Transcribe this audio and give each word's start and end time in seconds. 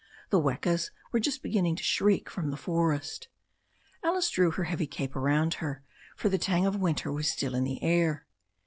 The 0.31 0.39
wekas 0.39 0.89
were 1.11 1.19
just 1.19 1.43
beginning 1.43 1.75
to 1.75 1.83
shriek 1.83 2.27
from 2.27 2.49
the 2.49 2.57
forest. 2.57 3.27
Alice 4.03 4.31
drew 4.31 4.49
her 4.49 4.63
heavy 4.63 4.87
cape 4.87 5.15
around 5.15 5.53
her, 5.61 5.83
for 6.15 6.27
the 6.27 6.39
tang 6.39 6.65
of 6.65 6.75
winter 6.75 7.11
was 7.11 7.29
still 7.29 7.53
in 7.53 7.65
the 7.65 7.83
air. 7.83 8.25